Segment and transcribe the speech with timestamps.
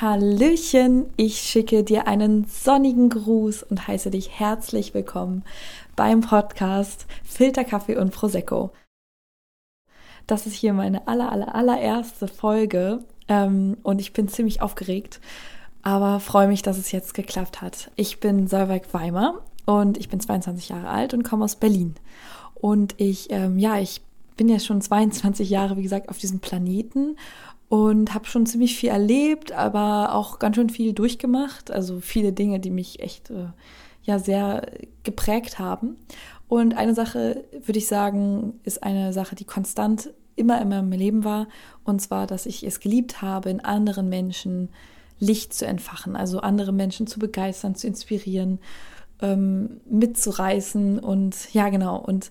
[0.00, 5.42] Hallöchen, ich schicke dir einen sonnigen Gruß und heiße dich herzlich willkommen
[5.96, 8.70] beim Podcast Filterkaffee und Prosecco.
[10.28, 15.20] Das ist hier meine aller, aller, allererste Folge ähm, und ich bin ziemlich aufgeregt,
[15.82, 17.90] aber freue mich, dass es jetzt geklappt hat.
[17.96, 21.96] Ich bin Solveig Weimer und ich bin 22 Jahre alt und komme aus Berlin.
[22.54, 24.00] Und ich, ähm, ja, ich
[24.36, 27.16] bin ja schon 22 Jahre, wie gesagt, auf diesem Planeten
[27.68, 31.70] und habe schon ziemlich viel erlebt, aber auch ganz schön viel durchgemacht.
[31.70, 33.48] Also viele Dinge, die mich echt äh,
[34.02, 34.66] ja sehr
[35.02, 35.96] geprägt haben.
[36.48, 41.24] Und eine Sache, würde ich sagen, ist eine Sache, die konstant immer in meinem Leben
[41.24, 41.46] war.
[41.84, 44.70] Und zwar, dass ich es geliebt habe, in anderen Menschen
[45.20, 48.60] Licht zu entfachen, also andere Menschen zu begeistern, zu inspirieren,
[49.20, 51.98] ähm, mitzureißen und ja, genau.
[51.98, 52.30] Und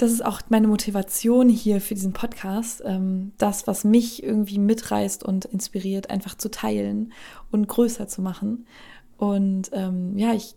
[0.00, 5.22] das ist auch meine Motivation hier für diesen Podcast, ähm, das, was mich irgendwie mitreißt
[5.22, 7.12] und inspiriert, einfach zu teilen
[7.50, 8.66] und größer zu machen.
[9.18, 10.54] Und ähm, ja, ich,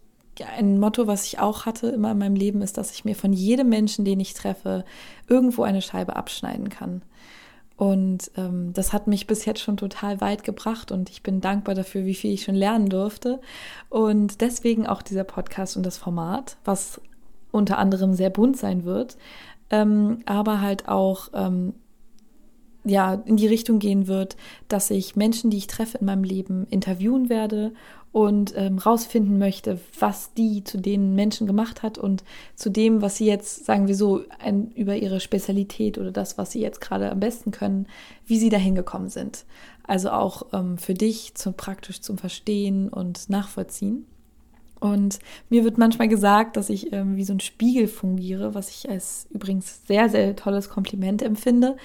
[0.55, 3.33] ein Motto, was ich auch hatte immer in meinem Leben, ist, dass ich mir von
[3.33, 4.85] jedem Menschen, den ich treffe,
[5.27, 7.01] irgendwo eine Scheibe abschneiden kann.
[7.75, 11.75] Und ähm, das hat mich bis jetzt schon total weit gebracht und ich bin dankbar
[11.75, 13.41] dafür, wie viel ich schon lernen durfte.
[13.89, 17.01] Und deswegen auch dieser Podcast und das Format, was
[17.53, 19.15] unter anderem sehr bunt sein wird,
[19.69, 21.73] ähm, aber halt auch ähm,
[22.83, 24.35] ja in die Richtung gehen wird,
[24.67, 27.71] dass ich Menschen, die ich treffe in meinem Leben, interviewen werde
[28.11, 32.23] und ähm, rausfinden möchte, was die zu den Menschen gemacht hat und
[32.55, 36.51] zu dem, was sie jetzt, sagen wir so, ein, über ihre Spezialität oder das, was
[36.51, 37.87] sie jetzt gerade am besten können,
[38.25, 39.45] wie sie dahin gekommen sind.
[39.85, 44.05] Also auch ähm, für dich zum praktisch zum Verstehen und Nachvollziehen.
[44.79, 48.89] Und mir wird manchmal gesagt, dass ich ähm, wie so ein Spiegel fungiere, was ich
[48.89, 51.77] als übrigens sehr, sehr tolles Kompliment empfinde,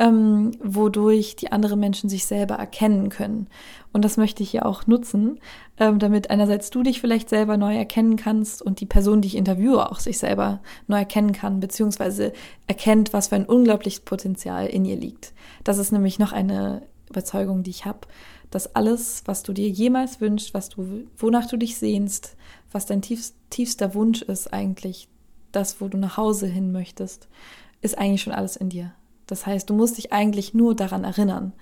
[0.00, 3.46] ähm, wodurch die anderen Menschen sich selber erkennen können.
[3.92, 5.38] Und das möchte ich ja auch nutzen,
[5.78, 9.36] ähm, damit einerseits du dich vielleicht selber neu erkennen kannst und die Person, die ich
[9.36, 12.32] interviewe, auch sich selber neu erkennen kann, beziehungsweise
[12.66, 15.34] erkennt, was für ein unglaubliches Potenzial in ihr liegt.
[15.64, 18.06] Das ist nämlich noch eine Überzeugung, die ich habe
[18.50, 22.36] dass alles, was du dir jemals wünschst, was du, wonach du dich sehnst,
[22.72, 25.08] was dein tiefst, tiefster Wunsch ist eigentlich,
[25.52, 27.28] das, wo du nach Hause hin möchtest,
[27.80, 28.92] ist eigentlich schon alles in dir.
[29.26, 31.52] Das heißt, du musst dich eigentlich nur daran erinnern.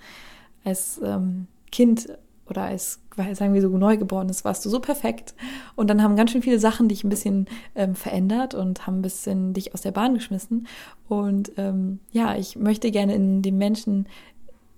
[0.63, 2.09] Als ähm, Kind
[2.47, 5.35] oder als, sagen wir so, Neugeborenes warst du so perfekt.
[5.75, 9.03] Und dann haben ganz schön viele Sachen dich ein bisschen ähm, verändert und haben ein
[9.03, 10.67] bisschen dich aus der Bahn geschmissen.
[11.07, 14.07] Und ähm, ja, ich möchte gerne in den Menschen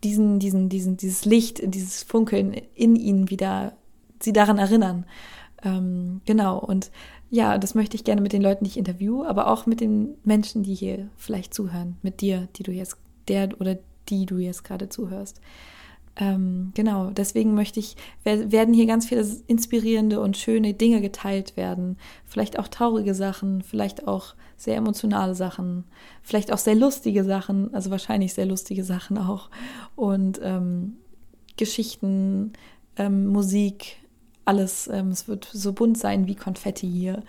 [0.03, 3.73] diesen, diesen, diesen, dieses Licht, dieses Funkeln in ihnen wieder,
[4.19, 5.06] sie daran erinnern.
[5.63, 6.91] Ähm, genau, und
[7.29, 10.16] ja, das möchte ich gerne mit den Leuten, die ich interviewe, aber auch mit den
[10.23, 12.97] Menschen, die hier vielleicht zuhören, mit dir, die du jetzt,
[13.28, 13.78] der oder
[14.09, 15.39] die du jetzt gerade zuhörst.
[16.18, 21.98] Ähm, genau, deswegen möchte ich, werden hier ganz viele inspirierende und schöne Dinge geteilt werden.
[22.26, 25.86] Vielleicht auch traurige Sachen, vielleicht auch sehr emotionale Sachen,
[26.22, 29.50] vielleicht auch sehr lustige Sachen, also wahrscheinlich sehr lustige Sachen auch.
[29.96, 30.98] Und ähm,
[31.58, 32.54] Geschichten,
[32.98, 33.98] ähm, Musik,
[34.46, 34.88] alles.
[34.92, 37.24] Ähm, es wird so bunt sein wie Konfetti hier.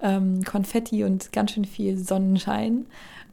[0.00, 2.84] Ähm, Konfetti und ganz schön viel Sonnenschein,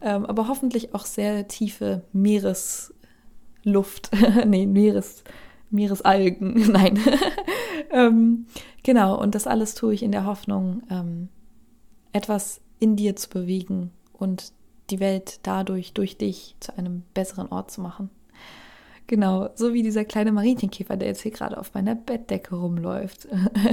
[0.01, 2.93] ähm, aber hoffentlich auch sehr tiefe Meeres
[3.63, 4.11] Luft,
[4.45, 5.23] nee, Meeres,
[5.69, 6.99] Meeresalgen, nein.
[7.91, 8.45] ähm,
[8.83, 11.29] genau, und das alles tue ich in der Hoffnung, ähm,
[12.11, 14.53] etwas in dir zu bewegen und
[14.89, 18.09] die Welt dadurch, durch dich, zu einem besseren Ort zu machen.
[19.07, 23.27] Genau, so wie dieser kleine Marienchenkäfer, der jetzt hier gerade auf meiner Bettdecke rumläuft,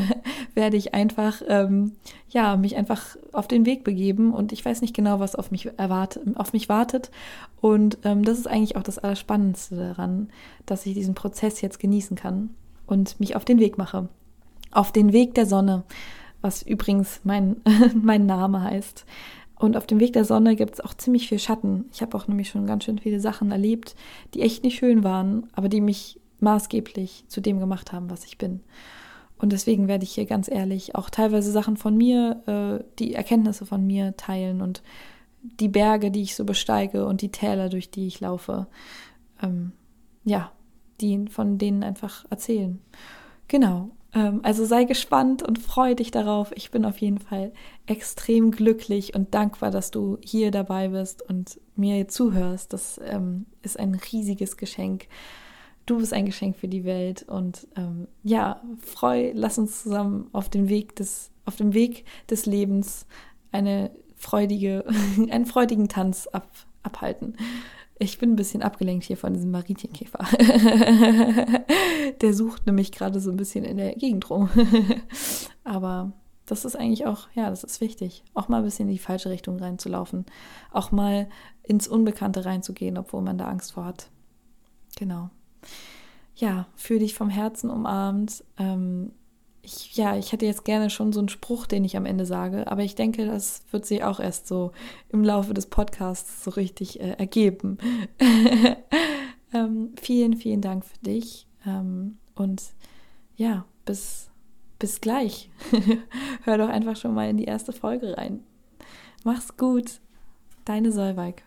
[0.54, 1.92] werde ich einfach, ähm,
[2.28, 5.70] ja, mich einfach auf den Weg begeben und ich weiß nicht genau, was auf mich
[5.78, 7.12] erwartet, auf mich wartet.
[7.60, 10.30] Und ähm, das ist eigentlich auch das Allerspannendste daran,
[10.66, 12.50] dass ich diesen Prozess jetzt genießen kann
[12.86, 14.08] und mich auf den Weg mache.
[14.72, 15.84] Auf den Weg der Sonne,
[16.40, 17.56] was übrigens mein,
[17.94, 19.06] mein Name heißt.
[19.60, 21.84] Und auf dem Weg der Sonne gibt es auch ziemlich viel Schatten.
[21.92, 23.94] Ich habe auch nämlich schon ganz schön viele Sachen erlebt,
[24.32, 28.38] die echt nicht schön waren, aber die mich maßgeblich zu dem gemacht haben, was ich
[28.38, 28.60] bin.
[29.36, 33.66] Und deswegen werde ich hier ganz ehrlich auch teilweise Sachen von mir, äh, die Erkenntnisse
[33.66, 34.82] von mir teilen und
[35.42, 38.66] die Berge, die ich so besteige und die Täler, durch die ich laufe.
[39.42, 39.72] Ähm,
[40.24, 40.52] ja,
[41.02, 42.80] die von denen einfach erzählen.
[43.46, 43.90] Genau.
[44.14, 46.52] Ähm, also sei gespannt und freu dich darauf.
[46.54, 47.52] Ich bin auf jeden Fall
[47.86, 52.72] extrem glücklich und dankbar, dass du hier dabei bist und mir zuhörst.
[52.72, 55.06] Das ähm, ist ein riesiges Geschenk.
[55.86, 60.48] Du bist ein Geschenk für die Welt und ähm, ja, freu, lass uns zusammen auf
[60.48, 63.06] den Weg des, auf dem Weg des Lebens
[63.50, 64.84] eine freudige,
[65.30, 66.48] einen freudigen Tanz ab,
[66.82, 67.36] abhalten.
[68.02, 70.24] Ich bin ein bisschen abgelenkt hier von diesem Marienkäfer.
[72.22, 74.48] der sucht nämlich gerade so ein bisschen in der Gegend rum.
[75.64, 76.12] Aber
[76.46, 79.28] das ist eigentlich auch, ja, das ist wichtig, auch mal ein bisschen in die falsche
[79.28, 80.24] Richtung reinzulaufen,
[80.72, 81.28] auch mal
[81.62, 84.08] ins Unbekannte reinzugehen, obwohl man da Angst vor hat.
[84.96, 85.28] Genau.
[86.34, 88.42] Ja, fühle dich vom Herzen umarmt.
[88.56, 89.12] Ähm,
[89.70, 92.70] ich, ja, ich hätte jetzt gerne schon so einen Spruch, den ich am Ende sage,
[92.70, 94.72] aber ich denke, das wird sich auch erst so
[95.10, 97.78] im Laufe des Podcasts so richtig äh, ergeben.
[99.54, 102.62] ähm, vielen, vielen Dank für dich ähm, und
[103.36, 104.30] ja, bis,
[104.78, 105.50] bis gleich.
[106.44, 108.42] Hör doch einfach schon mal in die erste Folge rein.
[109.24, 110.00] Mach's gut,
[110.64, 111.44] deine Solveig.